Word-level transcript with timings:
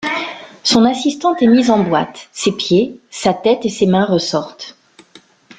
Son 0.63 0.85
assistante 0.85 1.43
est 1.43 1.47
mise 1.47 1.69
en 1.69 1.83
boîte, 1.83 2.27
ses 2.31 2.53
pieds, 2.53 2.99
sa 3.11 3.35
tête 3.35 3.65
et 3.65 3.69
ses 3.69 3.85
mains 3.85 4.05
ressortent. 4.05 4.75